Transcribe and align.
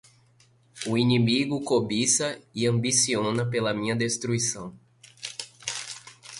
O 0.87 0.97
inimigo 0.97 1.61
cobiça 1.63 2.41
e 2.55 2.65
ambiciona 2.65 3.45
pela 3.47 3.71
minha 3.71 3.95
destruição 3.95 4.73